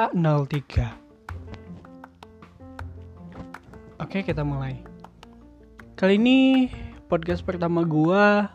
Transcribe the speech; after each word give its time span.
A03 0.00 0.64
Oke 4.00 4.24
kita 4.24 4.40
mulai. 4.40 4.80
Kali 5.92 6.16
ini 6.16 6.72
podcast 7.04 7.44
pertama 7.44 7.84
gua 7.84 8.48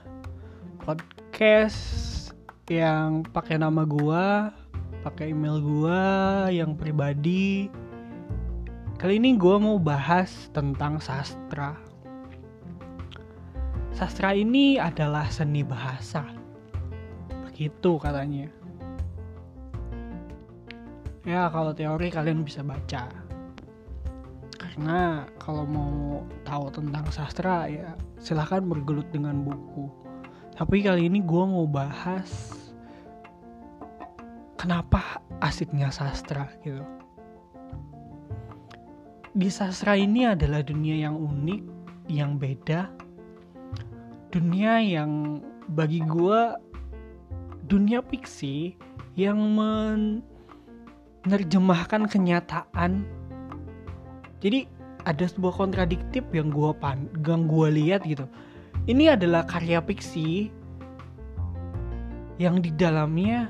Podcast 0.81 2.33
yang 2.65 3.21
pakai 3.29 3.61
nama 3.61 3.85
gua 3.85 4.57
pakai 5.05 5.37
email 5.37 5.61
gua 5.61 6.01
yang 6.49 6.73
pribadi. 6.73 7.69
Kali 8.97 9.21
ini 9.21 9.37
gua 9.37 9.61
mau 9.61 9.77
bahas 9.77 10.49
tentang 10.49 10.97
sastra. 10.97 11.77
Sastra 13.93 14.33
ini 14.33 14.81
adalah 14.81 15.29
seni 15.29 15.61
bahasa. 15.61 16.25
Begitu 17.45 18.01
katanya 18.01 18.64
Ya 21.25 21.49
kalau 21.49 21.73
teori 21.73 22.13
kalian 22.13 22.45
bisa 22.45 22.61
baca. 22.61 23.09
Karena 24.61 25.25
kalau 25.41 25.65
mau 25.65 26.21
tahu 26.45 26.69
tentang 26.69 27.09
sastra 27.09 27.65
ya 27.65 27.97
silahkan 28.21 28.61
bergelut 28.61 29.09
dengan 29.09 29.41
buku. 29.41 29.89
Tapi 30.53 30.85
kali 30.85 31.09
ini 31.09 31.19
gue 31.25 31.43
mau 31.43 31.65
bahas 31.67 32.55
Kenapa 34.55 35.21
asiknya 35.45 35.93
sastra 35.93 36.49
gitu. 36.65 36.81
Di 39.35 39.45
sastra 39.51 39.93
ini 39.93 40.25
adalah 40.25 40.65
dunia 40.65 41.05
yang 41.05 41.21
unik, 41.21 41.61
yang 42.09 42.41
beda. 42.41 42.89
Dunia 44.33 44.81
yang 44.81 45.43
bagi 45.69 46.01
gue 46.01 46.41
dunia 47.69 48.01
fiksi 48.09 48.73
yang 49.13 49.37
menerjemahkan 51.25 52.05
kenyataan. 52.05 53.03
Jadi 54.39 54.69
ada 55.05 55.25
sebuah 55.25 55.57
kontradiktif 55.57 56.21
yang 56.29 56.53
gue 56.53 56.69
pan, 56.77 57.09
yang 57.25 57.49
gue 57.49 57.67
lihat 57.73 58.05
gitu. 58.05 58.29
Ini 58.85 59.17
adalah 59.17 59.45
karya 59.49 59.81
fiksi 59.81 60.53
yang 62.37 62.61
di 62.61 62.69
dalamnya 62.69 63.49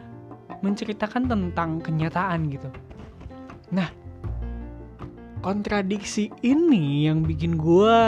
menceritakan 0.63 1.27
tentang 1.27 1.83
kenyataan 1.83 2.47
gitu. 2.47 2.69
Nah, 3.75 3.91
kontradiksi 5.43 6.31
ini 6.47 7.11
yang 7.11 7.27
bikin 7.27 7.59
gue 7.59 7.99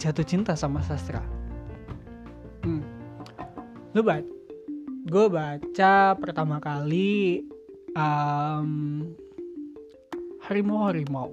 jatuh 0.00 0.24
cinta 0.24 0.56
sama 0.56 0.80
sastra. 0.80 1.20
Hmm. 2.64 2.80
Lu 3.92 4.00
baca 4.00 4.24
gue 5.04 5.26
baca 5.28 6.16
pertama 6.16 6.56
kali 6.64 7.44
um, 7.94 8.70
harimau 10.44 10.90
harimau. 10.90 11.30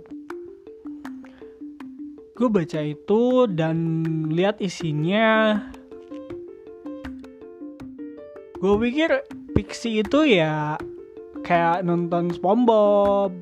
Gue 2.38 2.50
baca 2.50 2.81
itu 2.81 3.45
dan 3.53 3.78
lihat 4.34 4.58
isinya. 4.64 5.62
Gue 8.58 8.73
pikir 8.78 9.09
fiksi 9.58 10.06
itu 10.06 10.26
ya 10.26 10.78
kayak 11.42 11.81
nonton 11.86 12.30
SpongeBob 12.34 13.34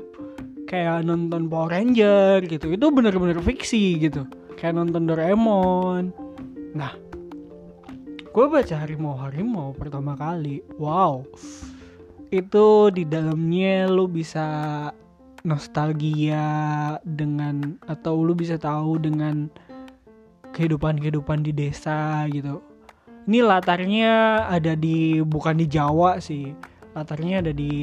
kayak 0.67 1.03
nonton 1.07 1.47
Power 1.47 1.71
Ranger 1.71 2.43
gitu. 2.47 2.75
Itu 2.75 2.91
bener-bener 2.91 3.39
fiksi 3.39 3.99
gitu. 3.99 4.27
Kayak 4.59 4.83
nonton 4.83 5.07
Doraemon. 5.07 6.11
Nah 6.75 6.91
gue 8.29 8.45
baca 8.47 8.75
harimau 8.83 9.15
harimau 9.15 9.75
pertama 9.75 10.15
kali. 10.15 10.63
Wow 10.75 11.23
itu 12.29 12.93
di 12.93 13.03
dalamnya 13.09 13.89
lu 13.89 14.05
bisa 14.05 14.89
nostalgia 15.41 16.97
dengan 17.01 17.79
atau 17.89 18.21
lu 18.21 18.37
bisa 18.37 18.59
tahu 18.61 19.01
dengan 19.01 19.49
kehidupan 20.53 21.01
kehidupan 21.01 21.41
di 21.41 21.51
desa 21.53 22.29
gitu 22.29 22.61
ini 23.25 23.41
latarnya 23.41 24.45
ada 24.49 24.77
di 24.77 25.21
bukan 25.25 25.57
di 25.57 25.65
Jawa 25.69 26.21
sih 26.21 26.53
latarnya 26.93 27.45
ada 27.45 27.53
di 27.53 27.73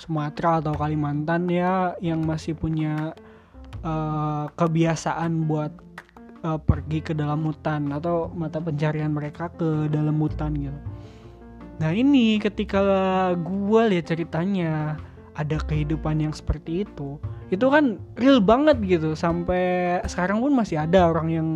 Sumatera 0.00 0.60
atau 0.60 0.74
Kalimantan 0.74 1.48
ya 1.48 1.94
yang 2.02 2.24
masih 2.26 2.56
punya 2.58 3.14
uh, 3.84 4.50
kebiasaan 4.58 5.46
buat 5.46 5.72
uh, 6.44 6.58
pergi 6.58 7.00
ke 7.00 7.12
dalam 7.14 7.46
hutan 7.46 7.88
atau 7.94 8.28
mata 8.34 8.58
pencarian 8.58 9.14
mereka 9.14 9.48
ke 9.54 9.86
dalam 9.88 10.18
hutan 10.18 10.52
gitu. 10.58 10.93
Nah 11.82 11.90
ini 11.90 12.38
ketika 12.38 12.82
gue 13.34 13.82
lihat 13.90 14.06
ceritanya 14.06 14.94
ada 15.34 15.58
kehidupan 15.58 16.22
yang 16.22 16.30
seperti 16.30 16.86
itu, 16.86 17.18
itu 17.50 17.66
kan 17.66 17.98
real 18.14 18.38
banget 18.38 18.78
gitu. 18.86 19.18
Sampai 19.18 19.98
sekarang 20.06 20.38
pun 20.38 20.54
masih 20.54 20.78
ada 20.78 21.10
orang 21.10 21.28
yang 21.30 21.48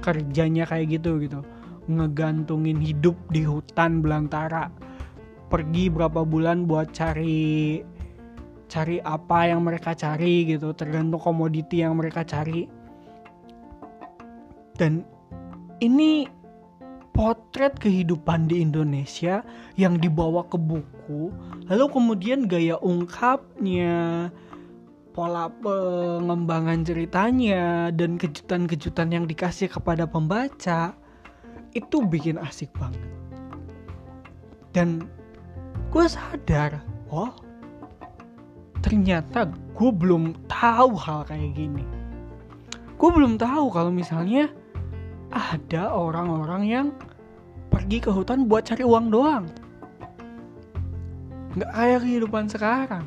kerjanya 0.00 0.64
kayak 0.64 1.00
gitu 1.00 1.20
gitu, 1.20 1.44
ngegantungin 1.92 2.80
hidup 2.80 3.16
di 3.28 3.44
hutan 3.44 4.00
belantara, 4.00 4.72
pergi 5.52 5.92
berapa 5.92 6.24
bulan 6.24 6.64
buat 6.64 6.96
cari 6.96 7.84
cari 8.66 8.98
apa 9.04 9.52
yang 9.52 9.62
mereka 9.62 9.92
cari 9.92 10.48
gitu. 10.48 10.72
Tergantung 10.72 11.20
komoditi 11.20 11.84
yang 11.84 12.00
mereka 12.00 12.24
cari. 12.24 12.64
Dan 14.76 15.04
ini 15.80 16.28
potret 17.16 17.72
kehidupan 17.80 18.46
di 18.46 18.60
Indonesia 18.60 19.40
yang 19.80 19.96
dibawa 19.96 20.44
ke 20.46 20.60
buku 20.60 21.32
lalu 21.66 21.84
kemudian 21.88 22.44
gaya 22.44 22.76
ungkapnya 22.84 24.28
pola 25.16 25.48
pengembangan 25.48 26.84
ceritanya 26.84 27.88
dan 27.88 28.20
kejutan-kejutan 28.20 29.08
yang 29.16 29.24
dikasih 29.24 29.72
kepada 29.72 30.04
pembaca 30.04 30.92
itu 31.72 32.04
bikin 32.04 32.36
asik 32.36 32.68
banget. 32.76 33.00
Dan 34.76 35.08
gue 35.88 36.04
sadar 36.04 36.84
oh 37.08 37.32
ternyata 38.84 39.48
gue 39.48 39.88
belum 39.88 40.36
tahu 40.52 40.92
hal 41.00 41.24
kayak 41.24 41.56
gini. 41.56 41.84
Gue 43.00 43.08
belum 43.08 43.40
tahu 43.40 43.72
kalau 43.72 43.88
misalnya 43.88 44.52
ada 45.32 45.94
orang-orang 45.94 46.62
yang 46.66 46.86
pergi 47.72 47.98
ke 48.02 48.10
hutan 48.10 48.46
buat 48.46 48.66
cari 48.66 48.82
uang 48.86 49.06
doang. 49.10 49.44
Nggak 51.56 51.72
kayak 51.72 52.00
kehidupan 52.04 52.44
sekarang. 52.52 53.04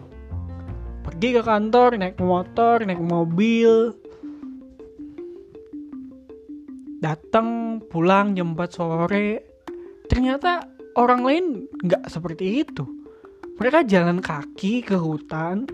Pergi 1.06 1.38
ke 1.38 1.42
kantor 1.42 1.90
naik 1.98 2.18
motor 2.22 2.82
naik 2.82 3.02
mobil. 3.02 3.94
Datang 7.00 7.80
pulang 7.88 8.36
jam 8.36 8.58
4 8.58 8.70
sore. 8.74 9.30
Ternyata 10.10 10.66
orang 10.98 11.22
lain 11.24 11.46
nggak 11.86 12.10
seperti 12.12 12.66
itu. 12.66 12.84
Mereka 13.62 13.88
jalan 13.88 14.20
kaki 14.20 14.84
ke 14.84 14.98
hutan. 15.00 15.70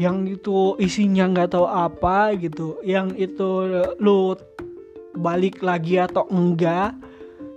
Yang 0.00 0.40
itu 0.40 0.80
isinya 0.80 1.28
nggak 1.28 1.52
tahu 1.52 1.66
apa 1.68 2.32
gitu. 2.40 2.80
Yang 2.80 3.30
itu 3.30 3.48
lu 4.00 4.32
balik 5.20 5.60
lagi 5.60 6.00
atau 6.00 6.24
enggak 6.32 6.96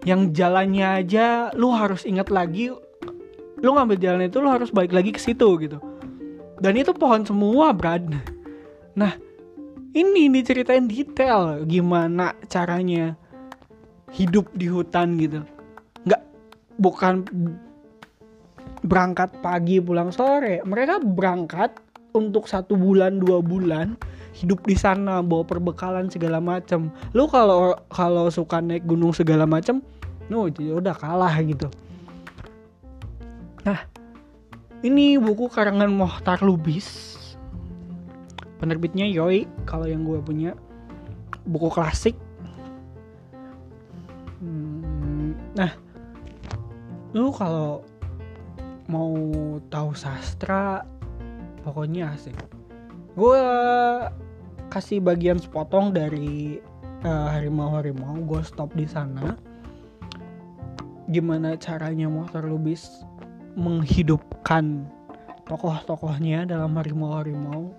yang 0.03 0.35
jalannya 0.35 1.03
aja 1.03 1.50
lu 1.56 1.72
harus 1.72 2.03
ingat 2.03 2.28
lagi 2.28 2.69
lu 3.63 3.69
ngambil 3.72 3.96
jalan 3.96 4.28
itu 4.28 4.38
lu 4.44 4.51
harus 4.51 4.68
balik 4.75 4.91
lagi 4.91 5.16
ke 5.16 5.22
situ 5.24 5.56
gitu. 5.63 5.79
Dan 6.59 6.75
itu 6.75 6.91
pohon 6.91 7.23
semua 7.23 7.72
Brad. 7.72 8.12
Nah 9.00 9.16
ini 9.96 10.28
diceritain 10.28 10.84
detail 10.91 11.64
gimana 11.64 12.35
caranya 12.52 13.16
hidup 14.11 14.52
di 14.52 14.67
hutan 14.67 15.16
gitu. 15.16 15.47
Nggak 16.03 16.22
bukan 16.76 17.23
berangkat 18.84 19.32
pagi 19.40 19.79
pulang 19.79 20.11
sore. 20.11 20.59
Mereka 20.67 20.99
berangkat 20.99 21.79
untuk 22.14 22.46
satu 22.46 22.78
bulan 22.78 23.18
dua 23.18 23.42
bulan 23.42 23.98
hidup 24.34 24.66
di 24.66 24.74
sana 24.74 25.22
bawa 25.22 25.46
perbekalan 25.46 26.10
segala 26.10 26.42
macam 26.42 26.90
lu 27.14 27.30
kalau 27.30 27.78
kalau 27.90 28.30
suka 28.34 28.62
naik 28.62 28.86
gunung 28.86 29.14
segala 29.14 29.46
macam 29.46 29.82
no 30.32 30.50
jadi 30.50 30.78
udah 30.80 30.96
kalah 30.98 31.34
gitu. 31.44 31.68
Nah 33.68 33.80
ini 34.84 35.16
buku 35.16 35.48
karangan 35.48 35.88
Mohtar 35.88 36.44
Lubis. 36.44 37.16
Penerbitnya 38.60 39.08
Yoi 39.08 39.48
kalau 39.64 39.88
yang 39.88 40.04
gue 40.04 40.20
punya. 40.20 40.52
Buku 41.44 41.68
klasik. 41.72 42.16
Hmm, 44.44 45.36
nah 45.56 45.72
lu 47.16 47.32
kalau 47.32 47.84
mau 48.92 49.16
tahu 49.72 49.96
sastra 49.96 50.84
pokoknya 51.64 52.14
asik. 52.14 52.36
Gue 53.16 53.42
kasih 54.68 55.00
bagian 55.00 55.40
sepotong 55.40 55.96
dari 55.96 56.60
uh, 57.08 57.28
harimau 57.32 57.74
harimau 57.74 58.20
gue 58.28 58.42
stop 58.44 58.76
di 58.76 58.86
sana. 58.86 59.40
Gimana 61.08 61.56
caranya 61.56 62.12
motor 62.12 62.44
lubis 62.44 63.04
menghidupkan 63.56 64.88
tokoh-tokohnya 65.48 66.46
dalam 66.48 66.76
harimau-harimau? 66.76 67.72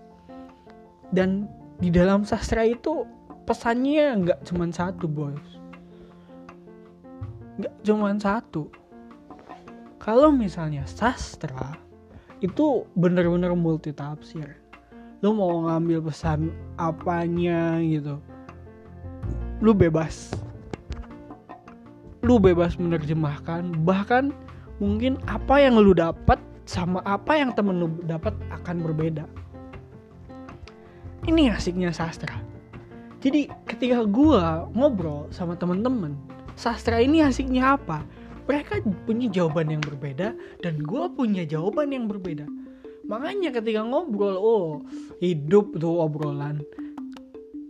Dan 1.13 1.47
di 1.79 1.93
dalam 1.93 2.25
sastra 2.25 2.65
itu 2.65 3.05
pesannya 3.45 4.25
nggak 4.25 4.41
cuma 4.49 4.65
satu 4.73 5.05
bos 5.05 5.55
nggak 7.59 7.75
cuma 7.87 8.11
satu. 8.19 8.67
Kalau 10.03 10.35
misalnya 10.35 10.85
sastra 10.85 11.79
itu 12.43 12.87
bener-bener 12.97 13.55
multi 13.55 13.95
tafsir 13.95 14.65
lu 15.25 15.33
mau 15.33 15.65
ngambil 15.65 16.13
pesan 16.13 16.53
apanya 16.77 17.81
gitu. 17.81 18.21
Lu 19.65 19.73
bebas. 19.73 20.37
Lu 22.21 22.37
bebas 22.37 22.77
menerjemahkan. 22.77 23.73
Bahkan 23.89 24.37
mungkin 24.85 25.17
apa 25.25 25.65
yang 25.65 25.81
lu 25.81 25.97
dapat 25.97 26.37
sama 26.69 27.01
apa 27.09 27.41
yang 27.41 27.57
temen 27.57 27.81
lu 27.81 27.89
dapat 28.05 28.37
akan 28.53 28.85
berbeda. 28.85 29.25
Ini 31.25 31.57
asiknya 31.57 31.89
sastra. 31.89 32.37
Jadi 33.25 33.49
ketika 33.65 34.05
gua 34.05 34.69
ngobrol 34.77 35.33
sama 35.33 35.57
temen-temen 35.57 36.13
sastra 36.53 37.01
ini 37.01 37.25
asiknya 37.25 37.81
apa 37.81 38.05
mereka 38.45 38.81
punya 39.09 39.27
jawaban 39.33 39.73
yang 39.73 39.83
berbeda 39.83 40.37
dan 40.61 40.75
gua 40.85 41.09
punya 41.09 41.45
jawaban 41.49 41.93
yang 41.93 42.07
berbeda. 42.07 42.45
Makanya 43.05 43.53
ketika 43.53 43.85
ngobrol 43.85 44.37
oh 44.37 44.69
hidup 45.21 45.77
tuh 45.77 46.01
obrolan. 46.01 46.65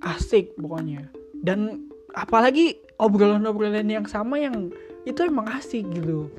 Asik 0.05 0.55
pokoknya. 0.61 1.09
Dan 1.41 1.91
apalagi 2.13 2.79
obrolan-obrolan 3.01 3.89
yang 3.89 4.07
sama 4.07 4.39
yang 4.39 4.71
itu 5.09 5.21
emang 5.27 5.49
asik 5.55 5.87
gitu. 5.95 6.31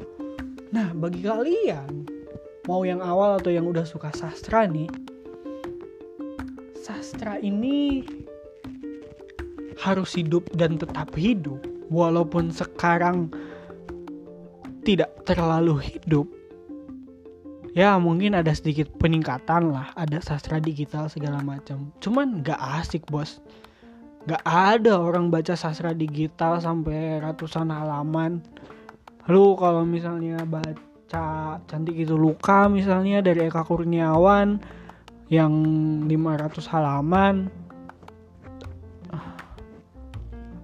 Nah 0.71 0.91
bagi 0.95 1.23
kalian 1.25 2.07
mau 2.65 2.81
yang 2.88 3.03
awal 3.03 3.38
atau 3.38 3.53
yang 3.53 3.67
udah 3.69 3.85
suka 3.85 4.09
sastra 4.15 4.65
nih 4.65 4.89
sastra 6.85 7.41
ini 7.41 8.05
harus 9.81 10.13
hidup 10.13 10.45
dan 10.53 10.77
tetap 10.77 11.09
hidup. 11.17 11.57
Walaupun 11.89 12.53
sekarang 12.53 13.33
tidak 14.85 15.25
terlalu 15.25 15.81
hidup. 15.81 16.29
Ya 17.75 17.97
mungkin 17.99 18.37
ada 18.39 18.55
sedikit 18.55 18.87
peningkatan 19.01 19.73
lah 19.73 19.91
ada 19.99 20.23
sastra 20.23 20.61
digital 20.63 21.11
segala 21.11 21.43
macam. 21.43 21.91
Cuman 21.99 22.39
gak 22.39 22.61
asik 22.79 23.03
bos. 23.11 23.43
Gak 24.29 24.39
ada 24.45 24.95
orang 24.95 25.27
baca 25.27 25.57
sastra 25.59 25.91
digital 25.91 26.61
sampai 26.63 27.19
ratusan 27.19 27.67
halaman. 27.73 28.39
Lu 29.27 29.57
kalau 29.59 29.83
misalnya 29.83 30.45
baca 30.47 31.59
cantik 31.67 31.99
itu 31.99 32.15
luka 32.15 32.71
misalnya 32.71 33.19
dari 33.19 33.49
Eka 33.49 33.67
Kurniawan 33.67 34.61
yang 35.27 35.53
500 36.05 36.71
halaman 36.71 37.49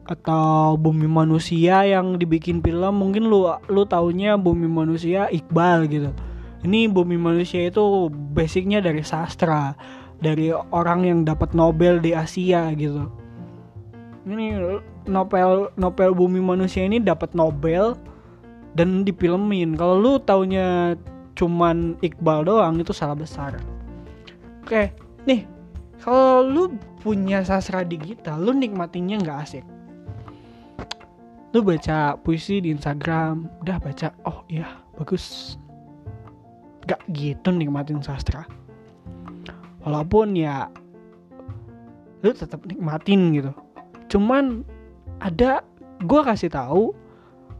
atau 0.06 0.76
Bumi 0.78 1.06
Manusia 1.06 1.86
yang 1.86 2.18
dibikin 2.18 2.60
film 2.60 2.98
mungkin 2.98 3.30
lu 3.30 3.48
lu 3.70 3.84
taunya 3.86 4.36
Bumi 4.36 4.66
Manusia 4.66 5.30
Iqbal 5.30 5.88
gitu. 5.88 6.10
Ini 6.62 6.90
Bumi 6.90 7.18
Manusia 7.18 7.70
itu 7.70 8.10
basicnya 8.34 8.82
dari 8.82 9.02
sastra, 9.02 9.74
dari 10.22 10.54
orang 10.54 11.06
yang 11.06 11.20
dapat 11.26 11.54
Nobel 11.58 11.98
di 12.02 12.14
Asia 12.14 12.70
gitu. 12.78 13.10
Ini 14.22 14.78
novel 15.10 15.74
novel 15.82 16.14
bumi 16.14 16.38
manusia 16.38 16.86
ini 16.86 17.02
dapat 17.02 17.34
Nobel 17.34 17.98
dan 18.78 19.02
dipilmin. 19.02 19.74
Kalau 19.74 19.98
lu 19.98 20.22
taunya 20.22 20.94
cuman 21.34 21.98
Iqbal 22.06 22.46
doang 22.46 22.78
itu 22.78 22.94
salah 22.94 23.18
besar. 23.18 23.58
Oke 24.62 24.94
nih 25.26 25.50
kalau 26.02 26.46
lu 26.46 26.64
punya 27.02 27.42
sastra 27.42 27.82
digital 27.82 28.42
lu 28.42 28.54
nikmatinya 28.54 29.18
nggak 29.22 29.40
asik 29.42 29.66
lu 31.52 31.60
baca 31.60 32.16
puisi 32.16 32.64
di 32.64 32.72
Instagram 32.72 33.48
udah 33.64 33.78
baca 33.84 34.08
oh 34.24 34.48
iya 34.48 34.68
bagus. 34.96 35.56
Gak 36.88 37.04
gitu 37.12 37.52
nikmatin 37.52 38.00
sastra. 38.00 38.48
Walaupun 39.84 40.34
ya 40.40 40.72
lu 42.24 42.32
tetap 42.32 42.64
nikmatin 42.64 43.36
gitu. 43.36 43.52
Cuman 44.08 44.64
ada 45.20 45.62
gue 46.02 46.22
kasih 46.24 46.50
tahu 46.50 46.96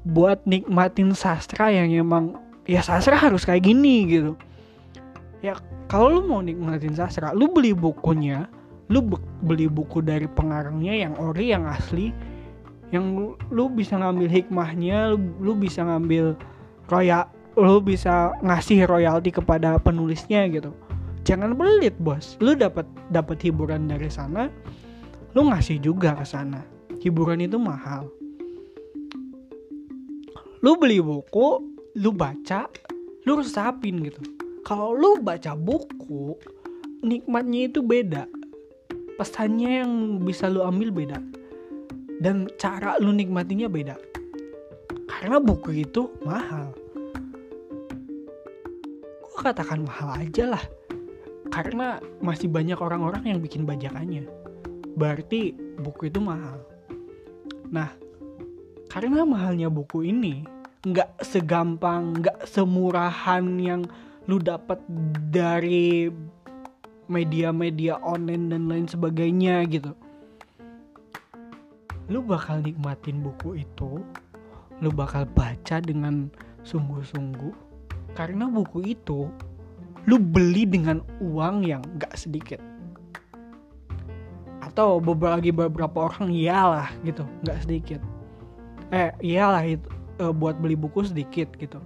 buat 0.08 0.42
nikmatin 0.50 1.14
sastra 1.14 1.70
yang 1.70 1.92
emang 1.94 2.34
ya 2.66 2.82
sastra 2.82 3.20
harus 3.20 3.44
kayak 3.44 3.68
gini 3.68 4.08
gitu. 4.08 4.34
Ya 5.44 5.60
kalau 5.92 6.16
lu 6.16 6.22
mau 6.24 6.40
nikmatin 6.40 6.96
sastra 6.96 7.36
lu 7.36 7.52
beli 7.52 7.76
bukunya 7.76 8.48
lu 8.92 9.04
beli 9.44 9.72
buku 9.72 10.04
dari 10.04 10.28
pengarangnya 10.28 10.96
yang 11.08 11.14
ori 11.20 11.52
yang 11.52 11.64
asli 11.64 12.12
yang 12.92 13.36
lu, 13.48 13.66
bisa 13.72 13.96
ngambil 13.96 14.28
hikmahnya 14.28 15.16
lu, 15.16 15.18
lu 15.40 15.56
bisa 15.56 15.88
ngambil 15.88 16.36
royal 16.92 17.26
lu 17.60 17.84
bisa 17.84 18.32
ngasih 18.44 18.88
royalti 18.88 19.32
kepada 19.32 19.76
penulisnya 19.80 20.48
gitu. 20.48 20.72
Jangan 21.28 21.56
pelit 21.56 21.96
bos. 22.00 22.40
Lu 22.40 22.56
dapat 22.56 22.88
dapat 23.12 23.44
hiburan 23.44 23.92
dari 23.92 24.08
sana 24.08 24.48
lu 25.32 25.48
ngasih 25.48 25.80
juga 25.80 26.16
ke 26.16 26.28
sana. 26.28 26.64
Hiburan 27.00 27.44
itu 27.44 27.56
mahal. 27.56 28.08
Lu 30.64 30.76
beli 30.76 31.00
buku 31.00 31.64
lu 32.00 32.12
baca 32.12 32.68
lu 33.28 33.40
resapin 33.40 34.04
gitu. 34.04 34.20
Kalau 34.68 34.96
lu 34.96 35.20
baca 35.20 35.56
buku 35.56 36.36
nikmatnya 37.04 37.72
itu 37.72 37.80
beda. 37.84 38.28
Pesannya 39.16 39.84
yang 39.84 40.24
bisa 40.24 40.48
lu 40.48 40.64
ambil 40.64 40.92
beda 40.92 41.20
dan 42.22 42.46
cara 42.62 43.02
lu 43.02 43.10
nikmatinya 43.10 43.66
beda 43.66 43.98
karena 45.10 45.42
buku 45.42 45.82
itu 45.82 46.14
mahal 46.22 46.70
gue 49.26 49.40
katakan 49.42 49.82
mahal 49.82 50.14
aja 50.22 50.54
lah 50.54 50.64
karena 51.50 51.98
masih 52.22 52.48
banyak 52.48 52.78
orang-orang 52.78 53.26
yang 53.26 53.40
bikin 53.42 53.66
bajakannya 53.66 54.30
berarti 54.96 55.56
buku 55.80 56.12
itu 56.12 56.20
mahal. 56.20 56.62
Nah, 57.72 57.90
karena 58.92 59.24
mahalnya 59.24 59.72
buku 59.72 60.12
ini 60.12 60.44
nggak 60.84 61.24
segampang, 61.24 62.20
nggak 62.20 62.46
semurahan 62.50 63.44
yang 63.62 63.82
lu 64.28 64.38
dapat 64.38 64.82
dari 65.32 66.12
media-media 67.12 68.00
online 68.00 68.52
dan 68.52 68.64
lain 68.68 68.88
sebagainya 68.88 69.64
gitu. 69.68 69.92
Lu 72.12 72.20
bakal 72.20 72.60
nikmatin 72.60 73.24
buku 73.24 73.64
itu, 73.64 74.04
lu 74.84 74.92
bakal 74.92 75.24
baca 75.32 75.80
dengan 75.80 76.28
sungguh-sungguh. 76.68 77.56
Karena 78.12 78.52
buku 78.52 78.92
itu 78.92 79.32
lu 80.10 80.20
beli 80.20 80.68
dengan 80.68 81.00
uang 81.24 81.64
yang 81.64 81.80
gak 81.96 82.20
sedikit. 82.20 82.60
Atau 84.60 85.00
beberapa 85.00 85.40
lagi 85.40 85.56
beberapa 85.56 86.12
orang 86.12 86.32
iyalah 86.32 86.92
gitu 87.08 87.24
nggak 87.48 87.60
sedikit. 87.64 88.02
Eh 88.92 89.12
iyalah 89.24 89.64
itu 89.64 89.88
e, 90.20 90.26
buat 90.32 90.60
beli 90.60 90.76
buku 90.76 91.08
sedikit 91.08 91.52
gitu. 91.60 91.80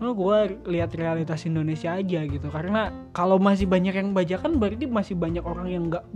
Nah, 0.00 0.16
gue 0.16 0.38
lihat 0.64 0.96
realitas 0.96 1.44
Indonesia 1.44 1.92
aja 1.92 2.24
gitu. 2.24 2.48
Karena 2.48 2.88
kalau 3.12 3.36
masih 3.36 3.68
banyak 3.68 3.92
yang 3.92 4.10
bajakan 4.16 4.56
berarti 4.56 4.88
masih 4.88 5.12
banyak 5.12 5.44
orang 5.44 5.68
yang 5.68 5.82
nggak 5.92 6.06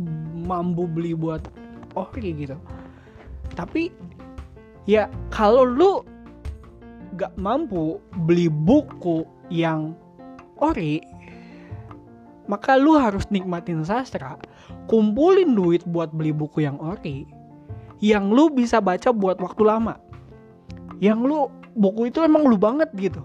mampu 0.47 0.89
beli 0.89 1.13
buat 1.13 1.45
ori 1.95 2.35
gitu 2.35 2.59
tapi 3.55 3.95
ya 4.85 5.11
kalau 5.31 5.63
lu 5.65 6.03
nggak 7.15 7.35
mampu 7.39 8.03
beli 8.27 8.51
buku 8.51 9.23
yang 9.51 9.95
ori 10.59 10.99
maka 12.45 12.77
lu 12.77 12.97
harus 13.01 13.25
nikmatin 13.33 13.81
sastra, 13.85 14.37
kumpulin 14.89 15.57
duit 15.57 15.81
buat 15.89 16.13
beli 16.13 16.33
buku 16.33 16.65
yang 16.65 16.77
ori, 16.77 17.25
yang 18.05 18.29
lu 18.29 18.53
bisa 18.53 18.85
baca 18.85 19.13
buat 19.17 19.41
waktu 19.41 19.65
lama. 19.65 19.97
Yang 21.01 21.19
lu 21.25 21.39
buku 21.75 22.13
itu 22.13 22.21
emang 22.21 22.45
lu 22.45 22.61
banget 22.61 22.93
gitu. 23.01 23.25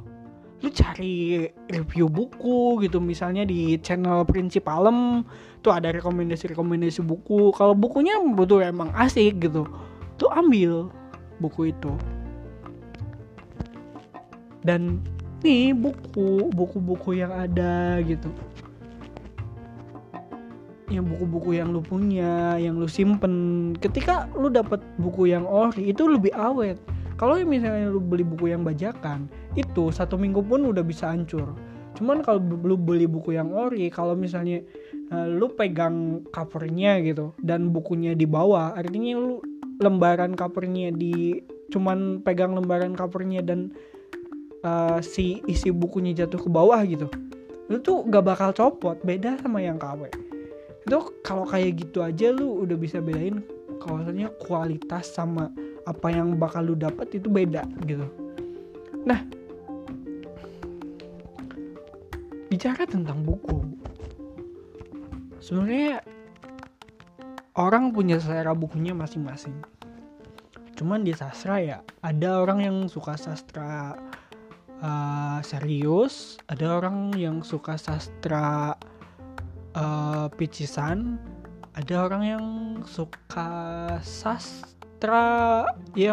Lu 0.60 0.68
cari 0.75 1.48
review 1.72 2.12
buku 2.12 2.84
gitu 2.84 3.00
misalnya 3.00 3.48
di 3.48 3.80
channel 3.80 4.28
Prinsip 4.28 4.68
Alem 4.68 5.24
tuh 5.63 5.72
ada 5.72 5.92
rekomendasi-rekomendasi 5.96 7.00
buku. 7.04 7.56
Kalau 7.56 7.72
bukunya 7.75 8.20
betul 8.36 8.63
emang 8.63 8.92
asik 8.96 9.39
gitu, 9.39 9.63
tuh 10.20 10.30
ambil 10.36 10.92
buku 11.39 11.72
itu. 11.72 11.96
Dan 14.60 15.00
nih 15.39 15.72
buku 15.72 16.51
buku-buku 16.51 17.16
yang 17.16 17.32
ada 17.32 18.04
gitu 18.04 18.28
yang 20.89 21.06
buku-buku 21.06 21.62
yang 21.62 21.70
lu 21.70 21.82
punya, 21.86 22.58
yang 22.58 22.82
lu 22.82 22.89
simpen. 22.89 23.72
Ketika 23.78 24.25
lu 24.34 24.50
dapat 24.50 24.82
buku 24.98 25.30
yang 25.30 25.46
ori 25.46 25.94
itu 25.94 26.10
lebih 26.10 26.34
awet. 26.34 26.82
Kalau 27.19 27.35
misalnya 27.43 27.91
lu 27.91 27.99
beli 27.99 28.23
buku 28.23 28.55
yang 28.55 28.63
bajakan 28.63 29.27
itu 29.59 29.91
satu 29.91 30.15
minggu 30.15 30.39
pun 30.39 30.63
udah 30.63 30.79
bisa 30.88 31.11
hancur. 31.11 31.51
Cuman 31.99 32.23
kalau 32.23 32.39
lu 32.39 32.79
beli 32.79 33.11
buku 33.11 33.35
yang 33.35 33.51
ori 33.51 33.91
kalau 33.91 34.15
misalnya 34.15 34.63
uh, 35.11 35.27
lu 35.27 35.51
pegang 35.51 36.23
covernya 36.31 37.03
gitu 37.03 37.35
dan 37.43 37.75
bukunya 37.75 38.15
di 38.15 38.23
bawah 38.23 38.71
artinya 38.71 39.19
lu 39.19 39.43
lembaran 39.83 40.31
covernya 40.31 40.95
di 40.95 41.43
cuman 41.75 42.23
pegang 42.23 42.55
lembaran 42.55 42.95
covernya 42.95 43.43
dan 43.43 43.75
uh, 44.63 45.03
si 45.03 45.43
isi 45.45 45.75
bukunya 45.75 46.15
jatuh 46.15 46.39
ke 46.39 46.49
bawah 46.49 46.79
gitu 46.88 47.11
lu 47.69 47.77
tuh 47.83 48.01
gak 48.09 48.25
bakal 48.25 48.49
copot 48.49 48.97
beda 49.05 49.38
sama 49.43 49.61
yang 49.61 49.77
KW 49.77 50.09
itu 50.89 50.99
kalau 51.21 51.45
kayak 51.45 51.77
gitu 51.85 52.01
aja 52.01 52.33
lu 52.33 52.65
udah 52.65 52.77
bisa 52.79 52.97
bedain 52.97 53.45
kawasannya 53.77 54.25
kualitas 54.41 55.13
sama 55.13 55.53
apa 55.88 56.07
yang 56.12 56.36
bakal 56.36 56.63
lu 56.63 56.75
dapat 56.75 57.15
itu 57.15 57.27
beda 57.31 57.63
gitu. 57.88 58.07
Nah 59.05 59.24
bicara 62.50 62.83
tentang 62.89 63.21
buku 63.24 63.62
sebenarnya 65.39 66.01
orang 67.55 67.93
punya 67.93 68.17
selera 68.17 68.51
bukunya 68.57 68.91
masing-masing. 68.91 69.55
Cuman 70.75 71.03
di 71.03 71.12
sastra 71.12 71.59
ya 71.59 71.83
ada 72.00 72.39
orang 72.39 72.63
yang 72.63 72.77
suka 72.88 73.19
sastra 73.19 74.00
uh, 74.83 75.39
serius 75.43 76.39
ada 76.48 76.79
orang 76.79 77.12
yang 77.15 77.43
suka 77.43 77.75
sastra 77.75 78.75
uh, 79.75 80.27
picisan 80.39 81.19
ada 81.75 82.07
orang 82.07 82.24
yang 82.24 82.45
suka 82.88 83.51
sastra 84.03 84.78
ya 85.96 86.12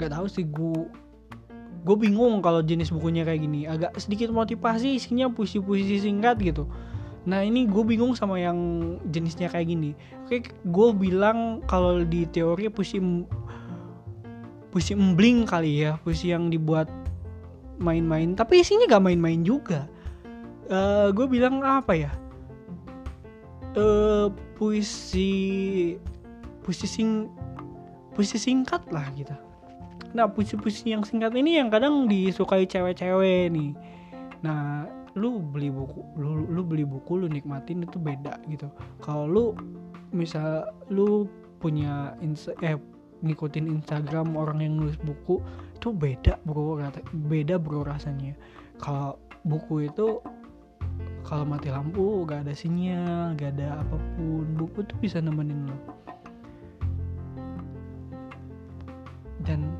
nggak 0.00 0.10
tahu 0.10 0.26
sih 0.26 0.42
gue 0.48 0.88
gue 1.82 1.96
bingung 1.98 2.38
kalau 2.38 2.62
jenis 2.62 2.94
bukunya 2.94 3.26
kayak 3.26 3.42
gini. 3.42 3.66
Agak 3.66 3.98
sedikit 3.98 4.30
motivasi 4.30 4.98
isinya 4.98 5.26
puisi-puisi 5.30 5.98
singkat 5.98 6.38
gitu. 6.38 6.70
Nah 7.26 7.42
ini 7.42 7.66
gue 7.66 7.82
bingung 7.86 8.14
sama 8.14 8.38
yang 8.38 8.58
jenisnya 9.10 9.50
kayak 9.50 9.70
gini. 9.70 9.90
Oke 10.26 10.46
gue 10.46 10.88
bilang 10.94 11.62
kalau 11.66 12.02
di 12.02 12.26
teori 12.30 12.70
puisi 12.70 12.98
puisi 14.72 14.96
embling 14.96 15.44
kali 15.44 15.84
ya 15.84 15.98
puisi 16.00 16.30
yang 16.30 16.50
dibuat 16.50 16.86
main-main. 17.82 18.38
Tapi 18.38 18.62
isinya 18.62 18.86
gak 18.86 19.02
main-main 19.02 19.42
juga. 19.42 19.90
Uh, 20.70 20.74
eh, 20.74 21.08
gue 21.10 21.26
bilang 21.26 21.62
apa 21.66 21.98
ya? 21.98 22.12
Uh, 23.74 24.30
puisi 24.54 25.98
puisi 26.62 26.86
sing 26.86 27.26
puisi 28.12 28.36
singkat 28.36 28.84
lah 28.92 29.08
gitu. 29.16 29.34
Nah 30.12 30.28
puisi-puisi 30.28 30.92
yang 30.92 31.02
singkat 31.02 31.32
ini 31.32 31.56
yang 31.56 31.72
kadang 31.72 32.06
disukai 32.06 32.68
cewek-cewek 32.68 33.48
nih. 33.52 33.72
Nah 34.44 34.86
lu 35.12 35.40
beli 35.40 35.68
buku 35.68 36.00
lu 36.16 36.48
lu 36.48 36.64
beli 36.64 36.88
buku 36.88 37.20
lu 37.20 37.26
nikmatin 37.28 37.84
itu 37.84 37.96
beda 37.96 38.40
gitu. 38.48 38.68
Kalau 39.00 39.24
lu 39.28 39.44
misal 40.12 40.68
lu 40.92 41.28
punya 41.60 42.16
insta, 42.20 42.52
eh 42.60 42.76
ngikutin 43.22 43.70
Instagram 43.70 44.34
orang 44.34 44.60
yang 44.60 44.82
nulis 44.82 44.98
buku 45.00 45.38
itu 45.78 45.94
beda 45.94 46.36
bro 46.44 46.76
beda 47.30 47.56
bro 47.56 47.86
rasanya. 47.86 48.36
Kalau 48.82 49.16
buku 49.46 49.88
itu 49.88 50.20
kalau 51.22 51.46
mati 51.46 51.70
lampu 51.70 52.26
gak 52.26 52.44
ada 52.46 52.54
sinyal 52.54 53.38
gak 53.38 53.54
ada 53.56 53.80
apa 53.80 53.96
pun 54.18 54.46
buku 54.58 54.82
tuh 54.84 54.98
bisa 54.98 55.22
nemenin 55.22 55.70
lo 55.70 56.01
dan 59.46 59.70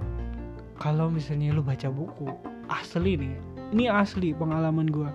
kalau 0.79 1.09
misalnya 1.09 1.55
lu 1.55 1.63
baca 1.63 1.89
buku 1.89 2.29
asli 2.71 3.19
nih 3.19 3.35
ini 3.73 3.87
asli 3.89 4.35
pengalaman 4.35 4.91
gue 4.91 5.11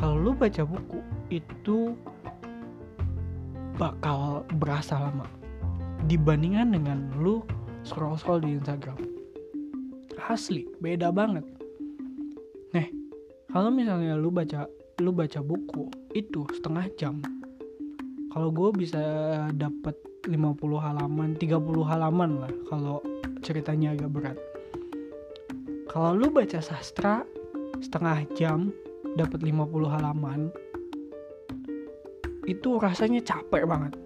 kalau 0.00 0.16
lu 0.16 0.32
baca 0.32 0.64
buku 0.64 1.00
itu 1.28 1.92
bakal 3.80 4.44
berasa 4.60 4.96
lama 4.96 5.24
dibandingkan 6.04 6.72
dengan 6.72 6.98
lu 7.20 7.44
scroll 7.84 8.16
scroll 8.16 8.44
di 8.44 8.56
Instagram. 8.56 8.96
Asli 10.28 10.68
beda 10.84 11.10
banget. 11.10 11.42
Nih, 12.76 12.88
kalau 13.50 13.72
misalnya 13.72 14.14
lu 14.14 14.30
baca 14.30 14.68
lu 15.00 15.10
baca 15.10 15.40
buku 15.40 15.88
itu 16.12 16.44
setengah 16.60 16.86
jam. 17.00 17.24
Kalau 18.30 18.52
gue 18.54 18.70
bisa 18.78 19.02
dapat 19.56 19.96
50 20.28 20.54
halaman 20.78 21.34
30 21.34 21.58
halaman 21.82 22.30
lah 22.46 22.52
kalau 22.68 23.02
ceritanya 23.50 23.98
agak 23.98 24.10
berat. 24.14 24.38
Kalau 25.90 26.14
lu 26.14 26.30
baca 26.30 26.62
sastra 26.62 27.26
setengah 27.82 28.22
jam 28.38 28.70
dapat 29.18 29.42
50 29.42 29.90
halaman 29.90 30.54
itu 32.46 32.78
rasanya 32.78 33.18
capek 33.26 33.66
banget. 33.66 33.98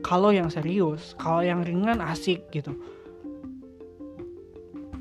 Kalau 0.00 0.32
yang 0.32 0.48
serius 0.48 1.12
kalau 1.20 1.44
yang 1.44 1.60
ringan 1.60 2.00
asik 2.00 2.48
gitu. 2.56 2.72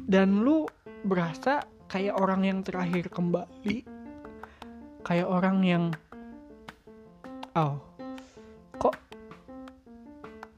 Dan 0.03 0.43
lu 0.43 0.67
berasa 1.07 1.63
kayak 1.88 2.19
orang 2.19 2.43
yang 2.43 2.59
terakhir 2.59 3.07
kembali 3.07 3.88
kayak 5.07 5.25
orang 5.31 5.63
yang 5.63 5.83
oh 7.55 7.79
kok 8.75 8.99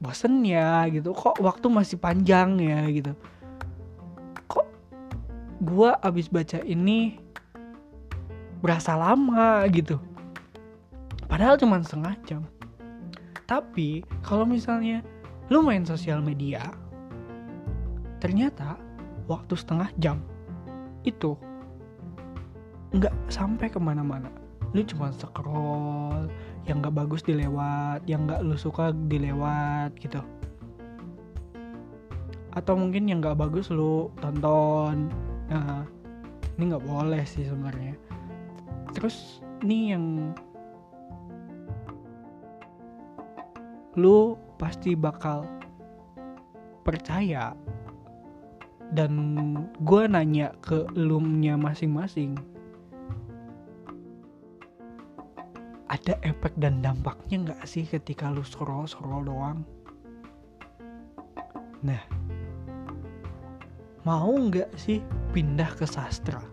bosen 0.02 0.42
ya 0.42 0.82
gitu. 0.90 1.14
Kok 1.14 1.38
waktu 1.38 1.66
masih 1.70 1.96
panjang 2.02 2.58
ya 2.58 2.82
gitu. 2.90 3.14
Kok 4.50 4.66
gua 5.62 5.94
abis 6.02 6.26
baca 6.26 6.58
ini 6.66 7.22
berasa 8.58 8.98
lama 8.98 9.62
gitu. 9.70 10.02
Padahal 11.30 11.54
cuma 11.54 11.78
setengah 11.78 12.18
jam. 12.26 12.42
Tapi 13.46 14.02
kalau 14.26 14.42
misalnya 14.42 15.06
lu 15.46 15.62
main 15.62 15.86
sosial 15.86 16.18
media 16.18 16.66
ternyata 18.22 18.78
waktu 19.26 19.54
setengah 19.58 19.90
jam 19.98 20.22
itu 21.02 21.34
nggak 22.94 23.14
sampai 23.32 23.66
ke 23.70 23.78
mana-mana. 23.78 24.30
Lu 24.72 24.80
cuma 24.86 25.12
scroll 25.12 26.30
yang 26.62 26.78
nggak 26.78 26.94
bagus 26.94 27.26
dilewat 27.26 28.06
yang 28.06 28.26
nggak 28.26 28.42
lu 28.46 28.54
suka 28.54 28.94
dilewat 29.10 29.94
gitu. 29.98 30.22
Atau 32.52 32.78
mungkin 32.78 33.08
yang 33.10 33.18
nggak 33.18 33.38
bagus 33.38 33.72
lu 33.72 34.12
tonton. 34.22 35.10
Nah 35.50 35.82
ini 36.54 36.62
nggak 36.70 36.86
boleh 36.86 37.22
sih 37.26 37.48
sebenarnya. 37.48 37.98
Terus 38.94 39.42
ini 39.64 39.96
yang 39.96 40.04
lu 43.98 44.38
pasti 44.60 44.94
bakal 44.94 45.48
percaya. 46.86 47.56
Dan 48.92 49.56
gue 49.80 50.04
nanya 50.04 50.52
ke 50.60 50.84
lumnya 50.92 51.56
masing-masing 51.56 52.36
ada 56.02 56.18
efek 56.26 56.58
dan 56.58 56.82
dampaknya 56.82 57.46
nggak 57.46 57.62
sih 57.62 57.86
ketika 57.86 58.26
lu 58.26 58.42
scroll 58.42 58.90
scroll 58.90 59.22
doang? 59.22 59.62
Nah 61.86 62.02
mau 64.02 64.34
nggak 64.34 64.74
sih 64.74 64.98
pindah 65.30 65.70
ke 65.78 65.86
sastra 65.86 66.51